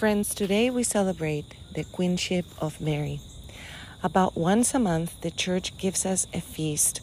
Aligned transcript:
Friends, 0.00 0.34
today 0.34 0.70
we 0.70 0.82
celebrate 0.82 1.44
the 1.74 1.84
Queenship 1.84 2.46
of 2.58 2.80
Mary. 2.80 3.20
About 4.02 4.34
once 4.34 4.72
a 4.72 4.78
month, 4.78 5.20
the 5.20 5.30
Church 5.30 5.76
gives 5.76 6.06
us 6.06 6.26
a 6.32 6.40
feast 6.40 7.02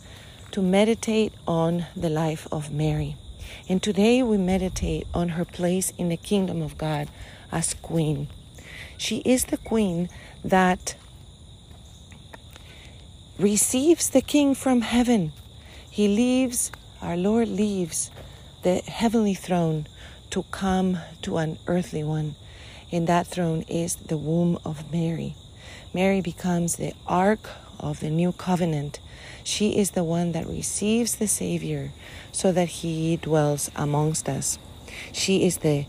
to 0.49 0.63
meditate 0.63 1.31
on 1.47 1.85
the 1.95 2.09
life 2.09 2.47
of 2.51 2.71
Mary. 2.71 3.15
And 3.69 3.83
today 3.83 4.23
we 4.23 4.37
meditate 4.39 5.05
on 5.13 5.29
her 5.37 5.45
place 5.45 5.93
in 5.99 6.09
the 6.09 6.17
kingdom 6.17 6.59
of 6.63 6.75
God 6.79 7.07
as 7.51 7.75
Queen. 7.75 8.29
She 8.97 9.17
is 9.17 9.45
the 9.45 9.57
Queen 9.57 10.09
that 10.43 10.95
receives 13.37 14.09
the 14.09 14.21
King 14.21 14.55
from 14.55 14.81
heaven. 14.81 15.33
He 15.87 16.07
leaves, 16.07 16.71
our 17.03 17.15
Lord 17.15 17.47
leaves 17.47 18.09
the 18.63 18.77
heavenly 18.77 19.35
throne 19.35 19.85
to 20.31 20.41
come 20.49 20.97
to 21.21 21.37
an 21.37 21.59
earthly 21.67 22.03
one 22.03 22.33
in 22.91 23.05
that 23.05 23.27
throne 23.27 23.63
is 23.67 23.95
the 23.95 24.17
womb 24.17 24.57
of 24.63 24.91
Mary. 24.91 25.35
Mary 25.93 26.21
becomes 26.21 26.75
the 26.75 26.93
ark 27.05 27.49
of 27.79 27.99
the 27.99 28.09
new 28.09 28.31
covenant. 28.31 28.99
She 29.43 29.77
is 29.77 29.91
the 29.91 30.03
one 30.03 30.31
that 30.33 30.47
receives 30.47 31.15
the 31.15 31.27
Savior 31.27 31.91
so 32.31 32.51
that 32.51 32.67
he 32.67 33.17
dwells 33.17 33.71
amongst 33.75 34.27
us. 34.29 34.59
She 35.11 35.45
is 35.45 35.57
the 35.57 35.85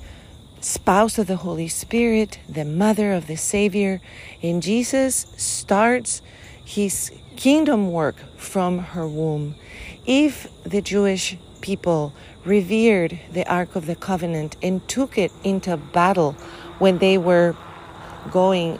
spouse 0.61 1.19
of 1.19 1.27
the 1.27 1.37
Holy 1.37 1.69
Spirit, 1.69 2.41
the 2.49 2.65
mother 2.65 3.12
of 3.12 3.27
the 3.27 3.37
Savior, 3.37 4.01
and 4.43 4.62
Jesus 4.62 5.27
starts 5.37 6.21
his 6.65 7.12
kingdom 7.37 7.93
work 7.93 8.17
from 8.37 8.79
her 8.79 9.07
womb. 9.07 9.55
If 10.07 10.49
the 10.65 10.83
Jewish 10.83 11.37
people 11.61 12.12
revered 12.45 13.19
the 13.33 13.49
Ark 13.51 13.77
of 13.77 13.87
the 13.87 13.95
Covenant 13.95 14.57
and 14.62 14.87
took 14.89 15.19
it 15.19 15.33
into 15.45 15.77
battle 15.77 16.37
when 16.79 16.98
they 16.98 17.19
were 17.19 17.57
going 18.31 18.79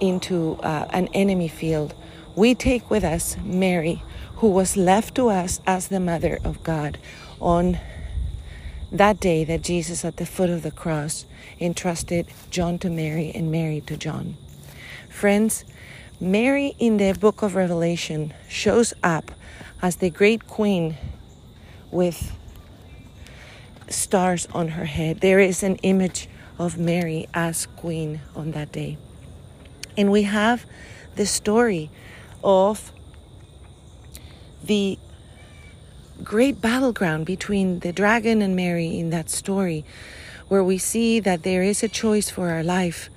into 0.00 0.56
uh, 0.62 0.86
an 0.90 1.08
enemy 1.14 1.48
field, 1.48 1.94
we 2.34 2.54
take 2.54 2.90
with 2.90 3.04
us 3.04 3.36
Mary, 3.44 4.02
who 4.36 4.48
was 4.48 4.76
left 4.76 5.14
to 5.14 5.28
us 5.28 5.60
as 5.66 5.88
the 5.88 6.00
mother 6.00 6.38
of 6.44 6.62
God 6.62 6.98
on 7.40 7.78
that 8.90 9.20
day 9.20 9.44
that 9.44 9.62
Jesus, 9.62 10.04
at 10.04 10.16
the 10.16 10.26
foot 10.26 10.50
of 10.50 10.62
the 10.62 10.70
cross, 10.70 11.24
entrusted 11.60 12.26
John 12.50 12.78
to 12.80 12.90
Mary 12.90 13.32
and 13.34 13.50
Mary 13.50 13.80
to 13.82 13.96
John. 13.96 14.36
Friends, 15.08 15.64
Mary 16.20 16.74
in 16.78 16.98
the 16.98 17.12
book 17.12 17.42
of 17.42 17.54
Revelation 17.54 18.34
shows 18.48 18.92
up 19.02 19.32
as 19.80 19.96
the 19.96 20.10
great 20.10 20.46
queen 20.46 20.96
with 21.90 22.32
stars 23.88 24.46
on 24.52 24.68
her 24.68 24.84
head. 24.84 25.20
There 25.20 25.40
is 25.40 25.62
an 25.62 25.76
image 25.76 26.28
of 26.58 26.78
Mary 26.78 27.28
as 27.34 27.66
queen 27.76 28.20
on 28.34 28.52
that 28.52 28.72
day. 28.72 28.98
And 29.96 30.10
we 30.10 30.22
have 30.22 30.64
the 31.16 31.26
story 31.26 31.90
of 32.42 32.92
the 34.64 34.98
great 36.22 36.60
battleground 36.60 37.26
between 37.26 37.80
the 37.80 37.92
dragon 37.92 38.42
and 38.42 38.54
Mary 38.54 38.98
in 38.98 39.10
that 39.10 39.28
story, 39.28 39.84
where 40.48 40.62
we 40.62 40.78
see 40.78 41.20
that 41.20 41.42
there 41.42 41.62
is 41.62 41.82
a 41.82 41.88
choice 41.88 42.30
for 42.30 42.50
our 42.50 42.62
life, 42.62 43.10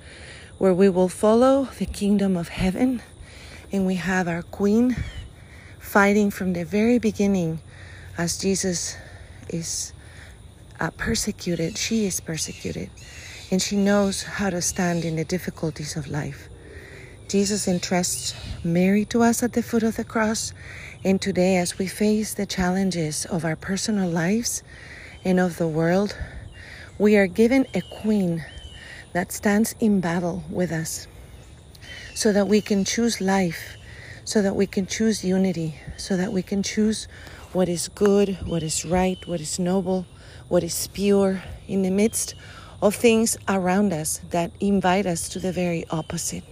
where 0.58 0.74
we 0.74 0.88
will 0.88 1.08
follow 1.08 1.68
the 1.78 1.86
kingdom 1.86 2.36
of 2.36 2.48
heaven, 2.48 3.02
and 3.70 3.86
we 3.86 3.94
have 3.94 4.26
our 4.26 4.42
queen 4.42 4.96
fighting 5.78 6.30
from 6.30 6.52
the 6.52 6.64
very 6.64 6.98
beginning 6.98 7.60
as 8.18 8.38
Jesus 8.38 8.96
is 9.48 9.92
uh, 10.80 10.90
persecuted, 10.90 11.78
she 11.78 12.06
is 12.06 12.20
persecuted 12.20 12.90
and 13.50 13.62
she 13.62 13.76
knows 13.76 14.22
how 14.22 14.50
to 14.50 14.60
stand 14.60 15.04
in 15.04 15.16
the 15.16 15.24
difficulties 15.24 15.96
of 15.96 16.08
life. 16.08 16.48
Jesus 17.28 17.66
entrusts 17.66 18.34
Mary 18.64 19.04
to 19.06 19.22
us 19.22 19.42
at 19.42 19.52
the 19.52 19.62
foot 19.62 19.82
of 19.82 19.96
the 19.96 20.04
cross, 20.04 20.52
and 21.04 21.20
today, 21.20 21.56
as 21.56 21.78
we 21.78 21.86
face 21.86 22.34
the 22.34 22.46
challenges 22.46 23.24
of 23.26 23.44
our 23.44 23.56
personal 23.56 24.08
lives 24.08 24.62
and 25.24 25.38
of 25.38 25.58
the 25.58 25.68
world, 25.68 26.16
we 26.98 27.16
are 27.16 27.26
given 27.26 27.66
a 27.74 27.82
queen 28.02 28.44
that 29.12 29.32
stands 29.32 29.74
in 29.80 30.00
battle 30.00 30.44
with 30.50 30.72
us 30.72 31.06
so 32.14 32.32
that 32.32 32.48
we 32.48 32.60
can 32.60 32.84
choose 32.84 33.20
life, 33.20 33.76
so 34.24 34.40
that 34.42 34.56
we 34.56 34.66
can 34.66 34.86
choose 34.86 35.24
unity, 35.24 35.76
so 35.96 36.16
that 36.16 36.32
we 36.32 36.42
can 36.42 36.62
choose 36.62 37.06
what 37.52 37.68
is 37.68 37.88
good, 37.88 38.38
what 38.46 38.62
is 38.62 38.84
right, 38.84 39.18
what 39.26 39.40
is 39.40 39.58
noble, 39.58 40.06
what 40.48 40.62
is 40.62 40.88
pure 40.88 41.42
in 41.68 41.82
the 41.82 41.90
midst 41.90 42.34
of 42.82 42.94
things 42.94 43.36
around 43.48 43.92
us 43.92 44.20
that 44.30 44.50
invite 44.60 45.06
us 45.06 45.28
to 45.30 45.38
the 45.38 45.52
very 45.52 45.86
opposite. 45.90 46.44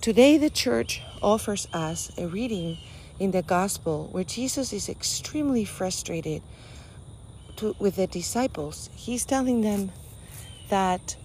Today, 0.00 0.38
the 0.38 0.50
church 0.50 1.02
offers 1.22 1.68
us 1.72 2.10
a 2.18 2.26
reading 2.26 2.78
in 3.18 3.30
the 3.30 3.42
gospel 3.42 4.08
where 4.12 4.24
Jesus 4.24 4.72
is 4.72 4.88
extremely 4.88 5.64
frustrated 5.64 6.42
to, 7.56 7.74
with 7.78 7.96
the 7.96 8.06
disciples. 8.06 8.90
He's 8.94 9.24
telling 9.24 9.62
them 9.62 9.92
that 10.68 11.16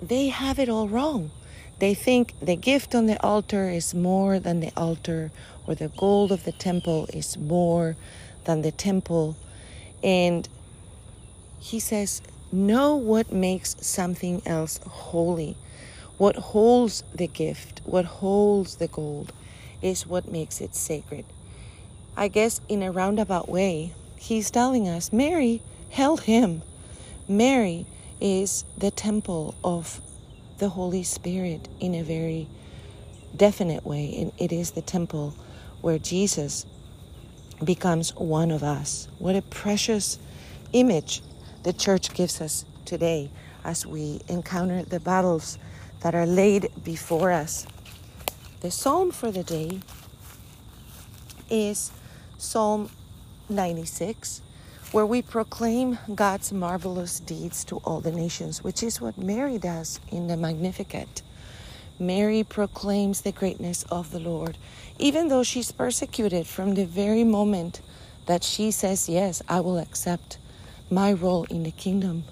they 0.00 0.28
have 0.28 0.58
it 0.58 0.68
all 0.68 0.88
wrong. 0.88 1.30
They 1.80 1.94
think 1.94 2.34
the 2.40 2.56
gift 2.56 2.94
on 2.94 3.06
the 3.06 3.20
altar 3.22 3.68
is 3.68 3.94
more 3.94 4.38
than 4.38 4.60
the 4.60 4.72
altar, 4.76 5.32
or 5.66 5.74
the 5.74 5.88
gold 5.88 6.30
of 6.30 6.44
the 6.44 6.52
temple 6.52 7.08
is 7.12 7.36
more 7.36 7.96
than 8.44 8.62
the 8.62 8.70
temple. 8.70 9.36
And 10.02 10.48
he 11.58 11.80
says, 11.80 12.22
Know 12.54 12.94
what 12.94 13.32
makes 13.32 13.74
something 13.80 14.40
else 14.46 14.78
holy. 14.86 15.56
What 16.18 16.36
holds 16.36 17.02
the 17.12 17.26
gift, 17.26 17.80
what 17.84 18.04
holds 18.04 18.76
the 18.76 18.86
gold, 18.86 19.32
is 19.82 20.06
what 20.06 20.30
makes 20.30 20.60
it 20.60 20.76
sacred. 20.76 21.24
I 22.16 22.28
guess 22.28 22.60
in 22.68 22.84
a 22.84 22.92
roundabout 22.92 23.48
way, 23.48 23.92
he's 24.14 24.52
telling 24.52 24.88
us 24.88 25.12
Mary 25.12 25.62
held 25.90 26.20
him. 26.20 26.62
Mary 27.26 27.86
is 28.20 28.64
the 28.78 28.92
temple 28.92 29.56
of 29.64 30.00
the 30.58 30.68
Holy 30.68 31.02
Spirit 31.02 31.68
in 31.80 31.92
a 31.96 32.04
very 32.04 32.46
definite 33.36 33.84
way, 33.84 34.14
and 34.16 34.30
it 34.38 34.52
is 34.52 34.70
the 34.70 34.82
temple 34.82 35.34
where 35.80 35.98
Jesus 35.98 36.66
becomes 37.64 38.14
one 38.14 38.52
of 38.52 38.62
us. 38.62 39.08
What 39.18 39.34
a 39.34 39.42
precious 39.42 40.20
image 40.72 41.20
the 41.64 41.72
church 41.72 42.12
gives 42.14 42.40
us 42.40 42.64
today 42.84 43.30
as 43.64 43.86
we 43.86 44.20
encounter 44.28 44.82
the 44.82 45.00
battles 45.00 45.58
that 46.00 46.14
are 46.14 46.26
laid 46.26 46.70
before 46.84 47.32
us. 47.32 47.66
The 48.60 48.70
psalm 48.70 49.10
for 49.10 49.30
the 49.30 49.42
day 49.42 49.80
is 51.50 51.90
Psalm 52.36 52.90
96, 53.48 54.42
where 54.92 55.06
we 55.06 55.22
proclaim 55.22 55.98
God's 56.14 56.52
marvelous 56.52 57.18
deeds 57.18 57.64
to 57.64 57.78
all 57.78 58.00
the 58.00 58.12
nations, 58.12 58.62
which 58.62 58.82
is 58.82 59.00
what 59.00 59.16
Mary 59.16 59.58
does 59.58 60.00
in 60.10 60.26
the 60.26 60.36
Magnificat. 60.36 61.22
Mary 61.98 62.44
proclaims 62.44 63.22
the 63.22 63.32
greatness 63.32 63.84
of 63.84 64.10
the 64.10 64.20
Lord, 64.20 64.58
even 64.98 65.28
though 65.28 65.42
she's 65.42 65.72
persecuted 65.72 66.46
from 66.46 66.74
the 66.74 66.84
very 66.84 67.24
moment 67.24 67.80
that 68.26 68.44
she 68.44 68.70
says, 68.70 69.08
Yes, 69.08 69.42
I 69.48 69.60
will 69.60 69.78
accept 69.78 70.38
my 70.90 71.12
role 71.12 71.44
in 71.44 71.62
the 71.62 71.70
kingdom 71.70 72.24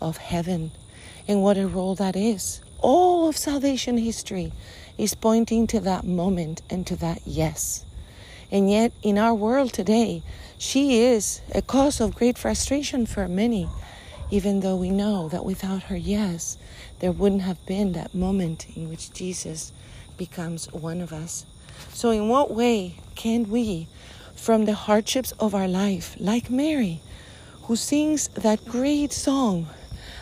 of 0.00 0.16
heaven 0.16 0.70
and 1.28 1.42
what 1.42 1.56
a 1.56 1.66
role 1.66 1.94
that 1.94 2.16
is. 2.16 2.60
All 2.78 3.28
of 3.28 3.36
salvation 3.36 3.98
history 3.98 4.52
is 4.98 5.14
pointing 5.14 5.66
to 5.68 5.80
that 5.80 6.04
moment 6.04 6.62
and 6.70 6.86
to 6.86 6.96
that 6.96 7.20
yes. 7.24 7.84
And 8.50 8.70
yet, 8.70 8.92
in 9.02 9.18
our 9.18 9.34
world 9.34 9.72
today, 9.72 10.22
she 10.58 11.02
is 11.02 11.40
a 11.54 11.62
cause 11.62 12.00
of 12.00 12.14
great 12.14 12.38
frustration 12.38 13.04
for 13.04 13.26
many, 13.28 13.68
even 14.30 14.60
though 14.60 14.76
we 14.76 14.90
know 14.90 15.28
that 15.28 15.44
without 15.44 15.84
her 15.84 15.96
yes, 15.96 16.56
there 17.00 17.12
wouldn't 17.12 17.42
have 17.42 17.64
been 17.66 17.92
that 17.92 18.14
moment 18.14 18.66
in 18.76 18.88
which 18.88 19.12
Jesus 19.12 19.72
becomes 20.16 20.72
one 20.72 21.00
of 21.00 21.12
us. 21.12 21.44
So, 21.92 22.10
in 22.10 22.28
what 22.28 22.50
way 22.52 22.96
can 23.16 23.50
we, 23.50 23.88
from 24.34 24.64
the 24.64 24.74
hardships 24.74 25.32
of 25.40 25.54
our 25.54 25.68
life, 25.68 26.16
like 26.18 26.48
Mary, 26.50 27.00
who 27.66 27.74
sings 27.74 28.28
that 28.28 28.64
great 28.64 29.12
song 29.12 29.66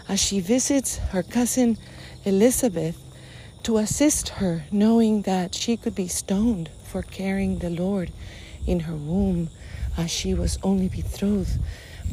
as 0.08 0.18
she 0.18 0.40
visits 0.40 0.96
her 0.96 1.22
cousin 1.22 1.76
Elizabeth 2.24 2.98
to 3.62 3.76
assist 3.76 4.30
her, 4.40 4.64
knowing 4.72 5.22
that 5.22 5.54
she 5.54 5.76
could 5.76 5.94
be 5.94 6.08
stoned 6.08 6.70
for 6.84 7.02
carrying 7.02 7.58
the 7.58 7.68
Lord 7.68 8.10
in 8.66 8.80
her 8.80 8.94
womb 8.94 9.50
as 9.96 10.10
she 10.10 10.32
was 10.32 10.58
only 10.62 10.88
betrothed, 10.88 11.58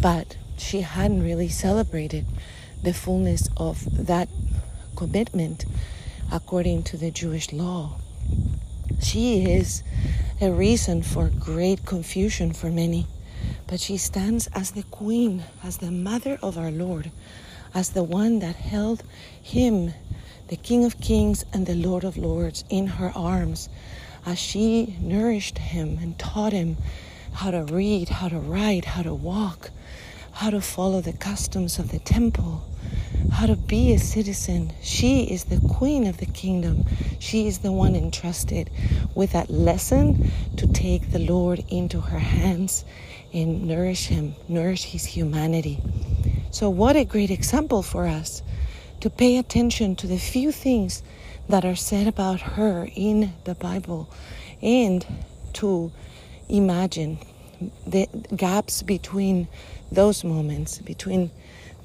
but 0.02 0.36
she 0.58 0.82
hadn't 0.82 1.24
really 1.24 1.48
celebrated 1.48 2.26
the 2.84 2.94
fullness 2.94 3.48
of 3.56 3.86
that 4.08 4.28
commitment 4.98 5.64
according 6.30 6.84
to 6.84 6.98
the 6.98 7.10
Jewish 7.10 7.54
law. 7.54 7.96
She 9.02 9.50
is 9.50 9.82
a 10.42 10.52
reason 10.52 11.04
for 11.04 11.30
great 11.30 11.86
confusion 11.86 12.52
for 12.52 12.70
many, 12.70 13.08
but 13.72 13.80
she 13.80 13.96
stands 13.96 14.48
as 14.48 14.72
the 14.72 14.84
queen, 14.84 15.46
as 15.64 15.78
the 15.78 15.92
mother 15.92 16.38
of 16.44 16.58
our 16.58 16.72
Lord, 16.72 17.10
as 17.74 17.92
the 17.92 18.04
one 18.04 18.40
that 18.40 18.58
held 18.58 19.02
him, 19.42 19.94
the 20.50 20.58
King 20.58 20.84
of 20.84 21.00
Kings 21.00 21.46
and 21.54 21.66
the 21.66 21.76
Lord 21.76 22.04
of 22.04 22.18
Lords, 22.18 22.66
in 22.70 22.86
her 22.88 23.14
arms, 23.16 23.70
as 24.26 24.38
she 24.38 24.98
nourished 25.00 25.58
him 25.58 26.00
and 26.02 26.20
taught 26.20 26.52
him 26.52 26.76
how 27.32 27.52
to 27.52 27.64
read, 27.64 28.10
how 28.10 28.28
to 28.28 28.40
write, 28.40 28.84
how 28.84 29.04
to 29.04 29.14
walk, 29.14 29.70
how 30.34 30.50
to 30.50 30.60
follow 30.60 31.00
the 31.00 31.14
customs 31.14 31.80
of 31.80 31.92
the 31.92 32.00
temple, 32.00 32.66
how 33.32 33.46
to 33.46 33.56
be 33.56 33.94
a 33.94 34.00
citizen. 34.00 34.74
She 34.82 35.24
is 35.24 35.46
the 35.46 35.62
queen 35.70 36.08
of 36.08 36.18
the 36.18 36.26
kingdom. 36.26 36.84
She 37.20 37.48
is 37.48 37.60
the 37.60 37.72
one 37.72 37.96
entrusted 37.96 38.70
with 39.16 39.32
that 39.32 39.50
lesson 39.50 40.30
to 40.58 40.68
take 40.68 41.12
the 41.12 41.20
Lord 41.20 41.64
into 41.70 42.02
her 42.02 42.20
hands 42.20 42.84
and 43.34 43.68
nourish 43.68 44.08
him, 44.08 44.36
nourish 44.48 44.84
his 44.84 45.06
humanity. 45.06 45.80
So, 46.52 46.70
what 46.70 46.96
a 46.96 47.06
great 47.06 47.32
example 47.32 47.82
for 47.82 48.06
us 48.06 48.44
to 49.00 49.10
pay 49.10 49.38
attention 49.38 49.96
to 49.98 50.08
the 50.08 50.18
few 50.18 50.52
things 50.52 51.02
that 51.50 51.66
are 51.66 51.76
said 51.76 52.08
about 52.08 52.42
her 52.42 52.88
in 52.96 53.34
the 53.46 53.56
Bible 53.56 54.10
and 54.62 55.06
to 55.54 55.92
imagine 56.50 57.18
the 57.86 58.08
gaps 58.36 58.82
between 58.82 59.48
those 59.92 60.24
moments, 60.24 60.80
between 60.80 61.32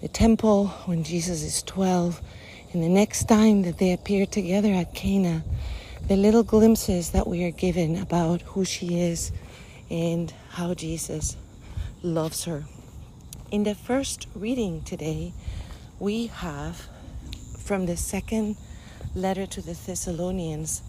the 0.00 0.08
temple 0.08 0.68
when 0.86 1.04
Jesus 1.04 1.42
is 1.42 1.62
12 1.62 2.20
and 2.72 2.82
the 2.82 2.88
next 2.88 3.28
time 3.28 3.62
that 3.62 3.78
they 3.78 3.92
appear 3.92 4.26
together 4.26 4.72
at 4.72 4.94
Cana, 4.94 5.44
the 6.08 6.16
little 6.16 6.42
glimpses 6.42 7.10
that 7.10 7.26
we 7.26 7.44
are 7.44 7.50
given 7.50 7.96
about 7.96 8.42
who 8.42 8.64
she 8.64 9.00
is 9.00 9.32
and 9.90 10.32
how 10.50 10.74
Jesus 10.74 11.36
loves 12.02 12.44
her. 12.44 12.64
In 13.50 13.64
the 13.64 13.74
first 13.74 14.26
reading 14.34 14.82
today, 14.82 15.32
we 15.98 16.26
have 16.26 16.88
from 17.58 17.86
the 17.86 17.96
second 17.96 18.56
letter 19.14 19.46
to 19.46 19.60
the 19.60 19.74
Thessalonians, 19.74 20.82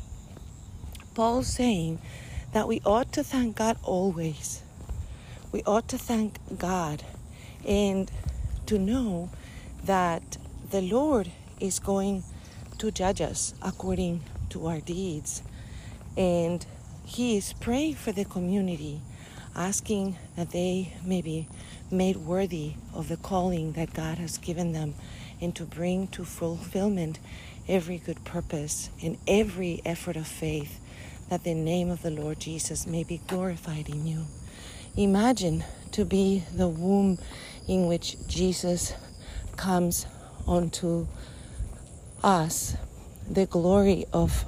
Paul 1.15 1.43
saying 1.43 1.99
that 2.53 2.67
we 2.67 2.81
ought 2.85 3.11
to 3.13 3.23
thank 3.23 3.55
God 3.57 3.77
always. 3.83 4.61
We 5.51 5.63
ought 5.63 5.87
to 5.89 5.97
thank 5.97 6.39
God 6.57 7.03
and 7.65 8.11
to 8.65 8.77
know 8.77 9.29
that 9.83 10.37
the 10.69 10.81
Lord 10.81 11.31
is 11.59 11.79
going 11.79 12.23
to 12.77 12.91
judge 12.91 13.21
us 13.21 13.53
according 13.61 14.21
to 14.49 14.67
our 14.67 14.79
deeds. 14.79 15.41
And 16.15 16.65
He 17.07 17.37
is 17.37 17.53
praying 17.53 17.95
for 17.95 18.11
the 18.11 18.25
community, 18.25 18.99
asking 19.55 20.17
that 20.35 20.51
they 20.51 20.93
may 21.05 21.21
be 21.21 21.47
made 21.89 22.17
worthy 22.17 22.73
of 22.93 23.07
the 23.07 23.15
calling 23.15 23.71
that 23.71 23.93
God 23.93 24.17
has 24.17 24.37
given 24.37 24.73
them 24.73 24.93
and 25.39 25.55
to 25.55 25.63
bring 25.63 26.09
to 26.09 26.25
fulfillment 26.25 27.19
every 27.65 27.97
good 27.97 28.25
purpose 28.25 28.89
and 29.01 29.17
every 29.25 29.81
effort 29.85 30.17
of 30.17 30.27
faith 30.27 30.81
that 31.29 31.45
the 31.45 31.53
name 31.53 31.89
of 31.89 32.01
the 32.01 32.11
Lord 32.11 32.41
Jesus 32.41 32.85
may 32.85 33.05
be 33.05 33.21
glorified 33.25 33.87
in 33.87 34.05
you. 34.05 34.25
Imagine 34.97 35.63
to 35.93 36.03
be 36.03 36.43
the 36.53 36.67
womb 36.67 37.19
in 37.69 37.87
which 37.87 38.17
Jesus 38.27 38.93
comes 39.55 40.05
onto 40.45 41.07
us, 42.21 42.75
the 43.29 43.45
glory 43.45 44.05
of, 44.11 44.43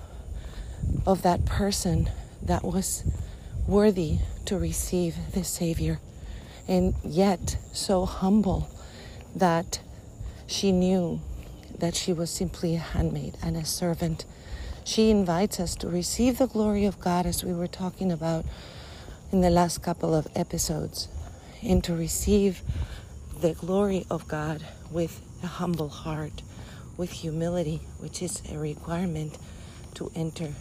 of 1.06 1.22
that 1.22 1.46
person 1.46 2.10
that 2.44 2.64
was 2.64 3.04
worthy 3.68 4.20
to 4.46 4.58
receive 4.58 5.16
the 5.34 5.44
Savior, 5.44 6.00
and 6.68 6.96
yet 7.04 7.58
so 7.72 8.06
humble 8.06 8.70
that 9.36 9.80
she 10.48 10.72
knew 10.72 11.22
that 11.78 11.96
she 11.96 12.12
was 12.12 12.30
simply 12.30 12.76
a 12.76 12.80
handmaid 12.80 13.38
and 13.44 13.56
a 13.56 13.66
servant. 13.66 14.26
She 14.84 15.12
invites 15.12 15.60
us 15.60 15.76
to 15.76 15.88
receive 15.88 16.38
the 16.38 16.48
glory 16.48 16.86
of 16.86 17.00
God 17.00 17.26
as 17.26 17.44
we 17.44 17.54
were 17.54 17.68
talking 17.68 18.12
about 18.12 18.46
in 19.32 19.42
the 19.42 19.50
last 19.52 19.84
couple 19.84 20.16
of 20.16 20.28
episodes, 20.36 21.08
and 21.62 21.84
to 21.84 21.94
receive 21.96 22.62
the 23.42 23.54
glory 23.54 24.06
of 24.10 24.28
God 24.28 24.66
with 24.92 25.22
a 25.44 25.48
humble 25.48 25.90
heart, 25.90 26.42
with 26.98 27.12
humility, 27.12 27.82
which 28.00 28.22
is 28.22 28.42
a 28.52 28.58
requirement 28.58 29.38
to 29.94 30.12
enter 30.16 30.54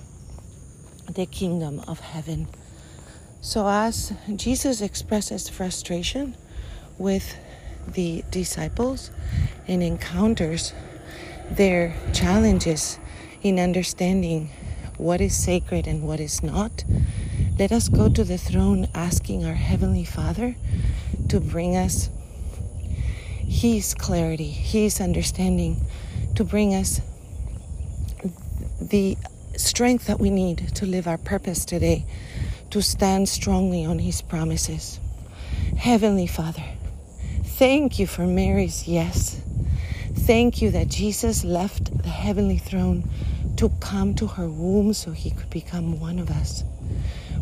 the 1.08 1.26
kingdom 1.26 1.80
of 1.88 2.00
heaven. 2.00 2.48
So, 3.40 3.68
as 3.68 4.12
Jesus 4.34 4.80
expresses 4.80 5.48
frustration 5.48 6.36
with 6.98 7.36
the 7.86 8.24
disciples 8.30 9.10
and 9.66 9.82
encounters 9.82 10.72
their 11.50 11.94
challenges 12.12 12.98
in 13.42 13.58
understanding 13.58 14.50
what 14.96 15.20
is 15.20 15.36
sacred 15.36 15.86
and 15.86 16.02
what 16.02 16.20
is 16.20 16.42
not, 16.42 16.84
let 17.58 17.72
us 17.72 17.88
go 17.88 18.08
to 18.08 18.24
the 18.24 18.38
throne 18.38 18.88
asking 18.94 19.44
our 19.44 19.54
Heavenly 19.54 20.04
Father 20.04 20.56
to 21.28 21.40
bring 21.40 21.76
us 21.76 22.10
His 23.46 23.94
clarity, 23.94 24.50
His 24.50 25.00
understanding, 25.00 25.80
to 26.34 26.44
bring 26.44 26.74
us 26.74 27.00
the 28.80 29.16
strength 29.56 30.06
that 30.06 30.20
we 30.20 30.30
need 30.30 30.74
to 30.76 30.86
live 30.86 31.06
our 31.06 31.18
purpose 31.18 31.64
today, 31.64 32.04
to 32.70 32.82
stand 32.82 33.28
strongly 33.28 33.84
on 33.84 33.98
His 33.98 34.22
promises. 34.22 35.00
Heavenly 35.76 36.26
Father, 36.26 36.64
thank 37.44 37.98
you 37.98 38.06
for 38.06 38.26
Mary's 38.26 38.86
yes. 38.86 39.40
Thank 40.14 40.60
you 40.60 40.70
that 40.72 40.88
Jesus 40.88 41.44
left 41.44 42.02
the 42.02 42.08
heavenly 42.08 42.58
throne 42.58 43.08
to 43.56 43.70
come 43.80 44.14
to 44.14 44.26
her 44.26 44.48
womb 44.48 44.92
so 44.92 45.10
he 45.10 45.30
could 45.30 45.50
become 45.50 45.98
one 45.98 46.18
of 46.18 46.30
us. 46.30 46.62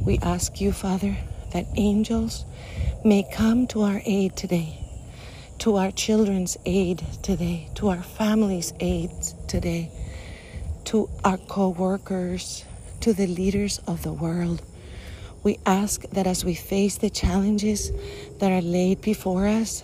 We 0.05 0.19
ask 0.19 0.61
you, 0.61 0.73
Father, 0.73 1.17
that 1.53 1.67
angels 1.77 2.45
may 3.05 3.29
come 3.33 3.67
to 3.69 3.83
our 3.83 4.01
aid 4.05 4.37
today, 4.37 4.79
to 5.59 5.77
our 5.77 5.91
children's 5.91 6.57
aid 6.65 7.03
today, 7.23 7.69
to 7.75 7.89
our 7.89 8.03
family's 8.03 8.73
aid 8.81 9.11
today, 9.49 9.91
to 10.87 11.09
our 11.25 11.37
co 11.37 11.69
workers, 11.69 12.65
to 13.01 13.13
the 13.13 13.27
leaders 13.27 13.81
of 13.87 14.03
the 14.03 14.13
world. 14.13 14.63
We 15.43 15.59
ask 15.67 16.03
that 16.11 16.27
as 16.27 16.45
we 16.45 16.55
face 16.55 16.97
the 16.97 17.11
challenges 17.11 17.93
that 18.39 18.51
are 18.51 18.63
laid 18.63 19.01
before 19.01 19.47
us, 19.47 19.83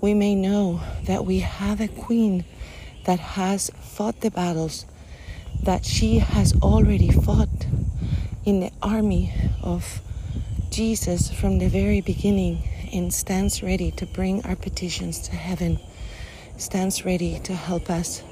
we 0.00 0.14
may 0.14 0.34
know 0.34 0.80
that 1.04 1.24
we 1.24 1.40
have 1.40 1.80
a 1.80 1.88
queen 1.88 2.44
that 3.04 3.20
has 3.20 3.70
fought 3.80 4.20
the 4.20 4.30
battles 4.30 4.86
that 5.62 5.84
she 5.84 6.18
has 6.18 6.54
already 6.60 7.10
fought 7.10 7.66
in 8.44 8.60
the 8.60 8.70
army 8.82 9.32
of 9.62 10.00
Jesus 10.70 11.30
from 11.30 11.58
the 11.58 11.68
very 11.68 12.00
beginning 12.00 12.62
and 12.92 13.12
stands 13.12 13.62
ready 13.62 13.90
to 13.92 14.06
bring 14.06 14.44
our 14.44 14.56
petitions 14.56 15.20
to 15.20 15.36
heaven, 15.36 15.78
stands 16.56 17.04
ready 17.04 17.38
to 17.40 17.54
help 17.54 17.88
us 17.88 18.22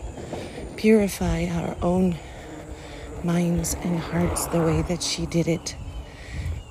purify 0.81 1.45
our 1.45 1.77
own 1.83 2.17
minds 3.23 3.75
and 3.83 3.99
hearts 3.99 4.47
the 4.47 4.59
way 4.59 4.81
that 4.81 5.03
she 5.03 5.27
did 5.27 5.47
it. 5.47 5.77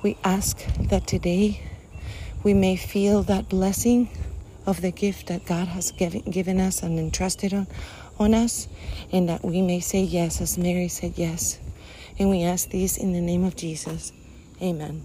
We 0.02 0.16
ask 0.24 0.58
that 0.88 1.06
today 1.06 1.62
we 2.42 2.52
may 2.52 2.74
feel 2.74 3.22
that 3.22 3.48
blessing 3.48 4.08
of 4.66 4.80
the 4.80 4.90
gift 4.90 5.28
that 5.28 5.46
God 5.46 5.68
has 5.68 5.92
given, 5.92 6.22
given 6.22 6.58
us 6.58 6.82
and 6.82 6.98
entrusted 6.98 7.54
on, 7.54 7.68
on 8.18 8.34
us, 8.34 8.66
and 9.12 9.28
that 9.28 9.44
we 9.44 9.62
may 9.62 9.78
say 9.78 10.02
yes 10.02 10.40
as 10.40 10.58
Mary 10.58 10.88
said 10.88 11.12
yes. 11.14 11.60
And 12.18 12.30
we 12.30 12.42
ask 12.42 12.68
these 12.68 12.98
in 12.98 13.12
the 13.12 13.20
name 13.20 13.44
of 13.44 13.54
Jesus. 13.54 14.12
Amen. 14.60 15.04